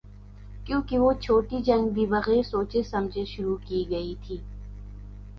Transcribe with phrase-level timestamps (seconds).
[0.65, 4.37] کیونکہ وہ چھوٹی جنگ بھی بغیر سوچے سمجھے شروع کی گئی تھی۔